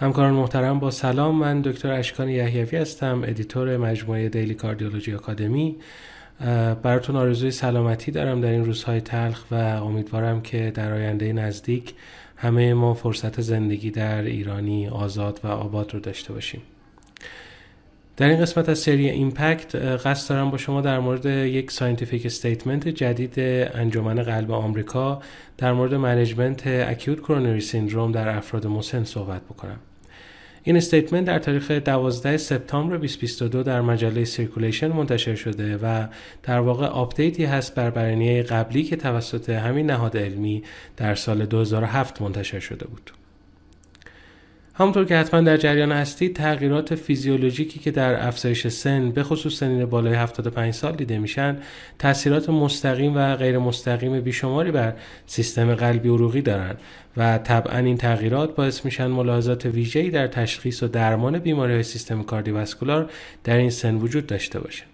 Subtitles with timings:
[0.00, 1.34] همکاران محترم با سلام.
[1.34, 5.76] من دکتر اشکان یحیوی هستم editor مجموعه Daily Cardiology Academy
[6.82, 11.94] براتون آرزوی سلامتی دارم در این روزهای تلخ و امیدوارم که در آینده نزدیک
[12.36, 16.62] همه ما فرصت زندگی در ایرانی آزاد و آباد رو داشته باشیم.
[18.16, 22.88] در این قسمت از سری Impact قصد دارم با شما در مورد یک scientific statement
[22.88, 23.40] جدید
[23.74, 25.22] انجمن قلب آمریکا
[25.58, 29.78] در مورد management acute coronary syndrome در افراد مسن صحبت بکنم.
[30.62, 36.06] این statement در تاریخ 12 سپتامبر 2022 در مجله Circulation منتشر شده و
[36.42, 40.62] در واقع update ی هست بر بیانیه قبلی که توسط همین نهاد علمی
[40.96, 43.10] در سال 2007 منتشر شده بود.
[44.80, 49.84] همونطور که حتما در جریان هستید تغییرات فیزیولوژیکی که در افزایش سن به خصوص سنین
[49.84, 51.56] بالای 75 سال دیده میشن
[51.98, 54.94] تاثیرات مستقیم و غیر مستقیم بیشماری بر
[55.26, 56.78] سیستم قلبی عروقی دارند
[57.16, 62.22] و طبعا این تغییرات باعث میشن ملاحظات ویژه‌ای در تشخیص و درمان بیماری های سیستم
[62.22, 63.10] کاردیوواسکولار
[63.44, 64.89] در این سن وجود داشته باشه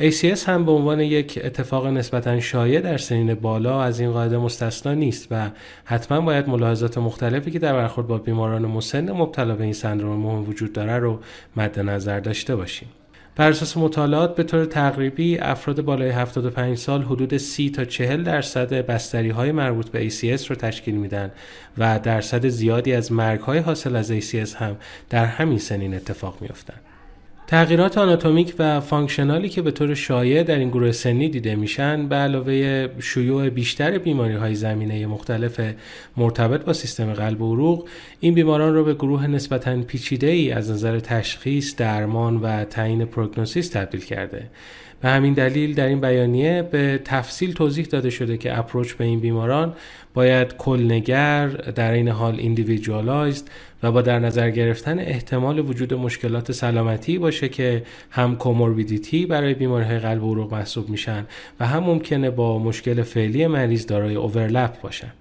[0.00, 4.94] ACS هم به عنوان یک اتفاق نسبتا شایع در سنین بالا از این قاعده مستثنا
[4.94, 5.50] نیست و
[5.84, 10.48] حتما باید ملاحظات مختلفی که در برخورد با بیماران مسن مبتلا به این سندروم مهم
[10.48, 11.20] وجود داره رو
[11.56, 12.88] مد نظر داشته باشیم.
[13.36, 18.72] بر اساس مطالعات به طور تقریبی افراد بالای 75 سال حدود 30 تا 40 درصد
[18.72, 21.30] بستری های مربوط به ACS رو تشکیل میدن
[21.78, 24.76] و درصد زیادی از مرگ های حاصل از ACS هم
[25.10, 26.89] در همین سنین اتفاق میافتند.
[27.50, 32.08] تغییرات آناتومیک و functional ی که به طور شایع در این گروه سنی دیده میشن
[32.08, 35.60] به علاوه شیوع بیشتر بیماری های زمینه‌ای مختلف
[36.16, 37.88] مرتبط با سیستم قلب و عروق
[38.20, 43.68] این بیماران را به گروه نسبتا پیچیده ای از نظر تشخیص، درمان و تعیین prognosis
[43.68, 44.50] تبدیل کرده.
[45.02, 49.20] به همین دلیل در این بیانیه به تفصیل توضیح داده شده که approach به این
[49.20, 49.74] بیماران
[50.14, 53.48] باید کلنگر در عین حال individualized
[53.82, 59.84] و با در نظر گرفتن احتمال وجود مشکلات سلامتی باشه که هم comorbidity برای بیماری
[59.84, 61.26] های قلب و عروق محسوب میشن
[61.60, 65.12] و هم ممکنه با مشکل فعلی مریض دارای overlap باشن.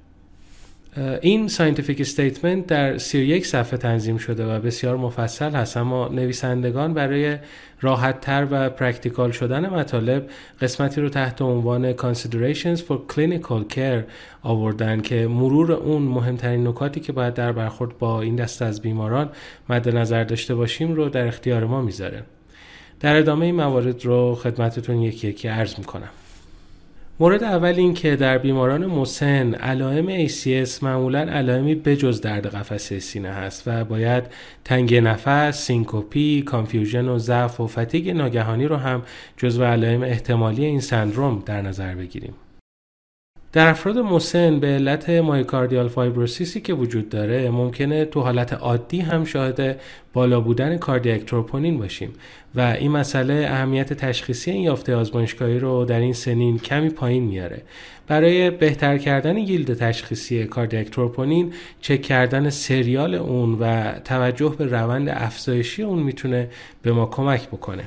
[1.21, 7.37] این scientific statement در 31 صفحه تنظیم شده و بسیار مفصل هست اما نویسندگان برای
[7.81, 10.29] راحت تر و practical شدن مطالب
[10.61, 14.03] قسمتی رو تحت عنوان Considerations for Clinical Care
[14.43, 19.29] آوردن که مرور اون مهمترین نکاتی که باید در برخورد با این دست از بیماران
[19.69, 22.23] مد نظر داشته باشیم رو در اختیار ما می‌ذاره.
[22.99, 26.09] در ادامه این موارد رو خدمتتون یکی یکی عرض می‌کنم.
[27.21, 33.29] مورد اول این که در بیماران مسن علائم ACS معمولا علائمی بجز درد قفسه سینه
[33.29, 34.23] هست و باید
[34.65, 39.01] تنگی نفس، syncope، confusion و ضعف و fatigue ناگهانی رو هم
[39.37, 42.33] جزو علائم احتمالی این سندروم در نظر بگیریم.
[43.53, 48.99] در افراد مسن به علت myocardial fibrosis ی که وجود داره ممکنه تو حالت عادی
[48.99, 49.79] هم شاهد
[50.13, 52.13] بالا بودن cardiac troponin باشیم
[52.55, 57.61] و این مسئله اهمیت تشخیصی این یافته آزمایشگاهی رو در این سنین کمی پایین میاره.
[58.07, 65.09] برای بهتر کردن yield تشخیصی cardiac troponin چک کردن سریال اون و توجه به روند
[65.09, 66.49] افزایشی اون می‌تونه
[66.81, 67.83] به ما کمک بکنه.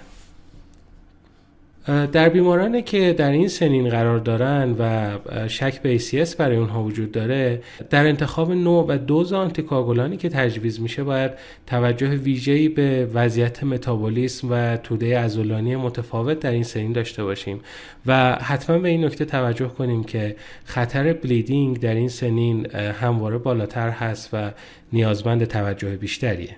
[1.87, 7.12] در بیمارانی که در این سنین قرار دارن و شک به ACS برای اونها وجود
[7.12, 11.31] داره در انتخاب نوع و دوز آنتیکاگولانی که تجویز میشه باید
[11.66, 17.60] توجه ویژه‌ای به وضعیت متابولیسم و توده ازولانی متفاوت در این سنین داشته باشیم
[18.06, 23.91] و حتما به این نکته توجه کنیم که خطر bleeding در این سنین همواره بالاتر
[23.91, 24.50] هست و
[24.93, 26.56] نیازمند توجه بیشتریه.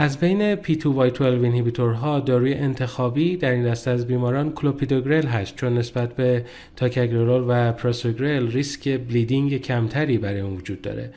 [0.00, 5.78] از بین P2Y12 inhibitor ها داروی انتخابی در این دسته از بیماران کلوپیدوگرل هست چون
[5.78, 6.44] نسبت به
[6.76, 11.12] ticagrelor و prasugrel ریسک bleeding کمتری برای اون وجود داره.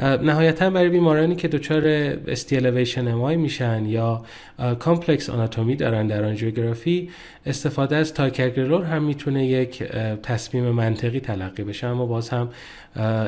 [0.00, 1.82] نهایتا برای بیمارانی که دچار
[2.28, 4.24] ST elevation MI میشن یا
[4.78, 7.10] complex anatomy دارن در آنژیوگرافی
[7.46, 9.82] استفاده از ticagrelor هم می‌تونه یک
[10.22, 12.48] تصمیم منطقی تلقی بشه اما باز هم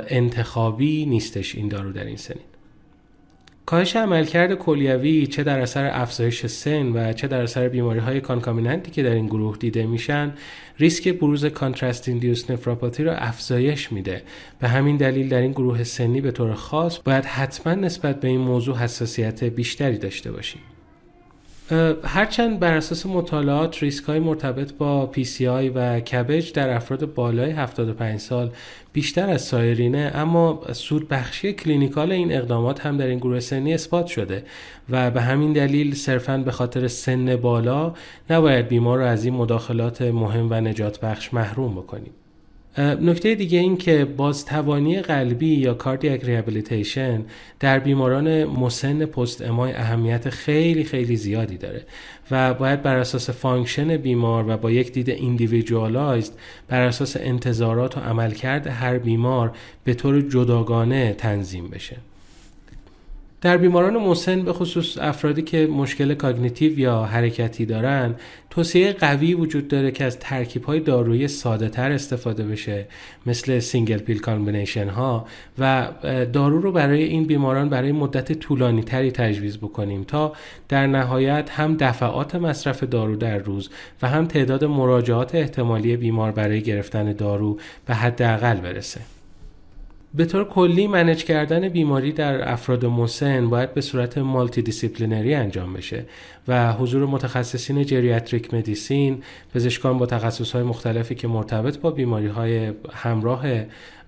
[0.08, 2.53] انتخابی نیستش این دارو در این سنین.
[3.66, 8.84] کاهش عملکرد کلیوی چه در اثر افزایش سن و چه در اثر بیماری های concomitant
[8.84, 10.32] ی که در این گروه دیده میشن
[10.78, 14.22] ریسک بروز contrast induced nephropathy را افزایش میده.
[14.60, 18.40] به همین دلیل در این گروه سنی به طور خاص باید حتما نسبت به این
[18.40, 20.60] موضوع حساسیت بیشتری داشته باشیم.
[22.04, 28.20] هرچند بر اساس مطالعات ریسک های مرتبط با PCI و CABG در افراد بالای 75
[28.20, 28.50] سال
[28.92, 34.06] بیشتر از سایرینه اما سود بخشی clinical این اقدامات هم در این گروه سنی اثبات
[34.06, 34.44] شده
[34.90, 37.94] و به همین دلیل صرفا به خاطر سن بالا
[38.30, 42.12] نباید بیمار را از این مداخلات مهم و نجات بخش محروم بکنیم.
[42.78, 47.24] نکته دیگه این که بازتوانی قلبی یا cardiac rehabilitation
[47.60, 51.82] در بیماران مسن post MI اهمیت خیلی خیلی زیادی داره
[52.30, 56.32] و باید بر اساس function بیمار و با یک دید individualized
[56.68, 59.52] بر اساس انتظارات و عملکرد هر بیمار
[59.84, 61.96] به طور جداگانه تنظیم بشه.
[63.44, 68.14] در بیماران مسن به خصوص افرادی که مشکل cognitive یا حرکتی دارن
[68.50, 72.86] توصیه قوی وجود داره که از ترکیب های دارویی ساده تر استفاده بشه
[73.26, 75.26] مثل single pill combination ها
[75.58, 75.88] و
[76.32, 80.32] دارو رو برای این بیماران برای مدت طولانی تری تجویز بکنیم تا
[80.68, 83.70] در نهایت هم دفعات مصرف دارو در روز
[84.02, 89.00] و هم تعداد مراجعات احتمالی بیمار برای گرفتن دارو به حداقل برسه.
[90.16, 96.04] به طور کلی manage کردن بیماری در افراد مسن باید به صورت multidisciplinary انجام بشه
[96.48, 99.22] و حضور متخصصین geriatric medicine
[99.54, 103.44] پزشکان با تخصص های مختلفی که مرتبط با بیماری های همراه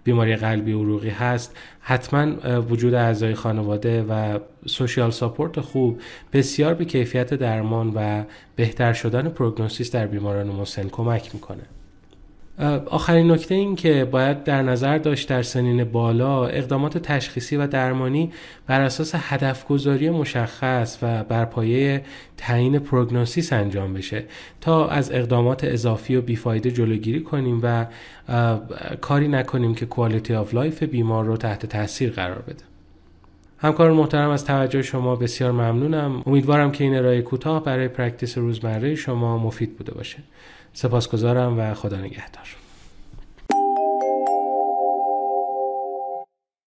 [0.05, 6.01] بیماری قلبی عروقی هست حتما وجود اعضای خانواده و سوشیال ساپورت خوب
[6.33, 8.25] بسیار به کیفیت درمان و
[8.57, 11.63] بهتر شدن پروگنوسیس در بیماران مسن کمک می‌کنه.
[12.87, 18.33] آخرین نکته این که باید در نظر داشت در سنین بالا اقدامات تشخیصی و درمانی
[18.67, 22.03] بر اساس هدفگذاری مشخص و بر پایه
[22.37, 24.25] تعیین prognosis انجام بشه.
[24.61, 27.87] تا از اقدامات اضافی و بیفایده جلوگیری کنیم و
[29.01, 32.65] کاری نکنیم که quality of life بیمار رو تحت تاثیر قرار بده.
[33.59, 36.23] همکار محترم از توجه شما بسیار ممنونم.
[36.27, 40.19] امیدوارم که این ارائه کوتاه برای practice روزمره شما مفید بوده باشه.
[40.77, 42.66] سپاسگزارم و خدا نگهدار.